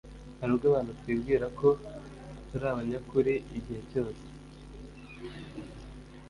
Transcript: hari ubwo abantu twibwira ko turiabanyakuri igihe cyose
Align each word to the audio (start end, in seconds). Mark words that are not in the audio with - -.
hari 0.39 0.49
ubwo 0.53 0.65
abantu 0.71 0.91
twibwira 0.99 1.45
ko 1.59 1.67
turiabanyakuri 2.47 3.33
igihe 3.57 3.81
cyose 3.89 4.25